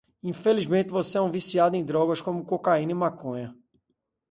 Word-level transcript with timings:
Infelizmente 0.23 0.89
é 1.15 1.21
um 1.21 1.29
viciado 1.29 1.75
em 1.75 1.85
drogas 1.85 2.21
como 2.21 2.43
cocaína 2.43 2.91
e 2.91 2.95
maconha 2.95 3.55